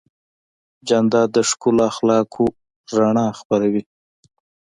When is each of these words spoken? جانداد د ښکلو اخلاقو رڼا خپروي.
جانداد 0.87 1.27
د 1.33 1.37
ښکلو 1.49 1.81
اخلاقو 1.91 2.45
رڼا 2.97 3.27
خپروي. 3.39 3.83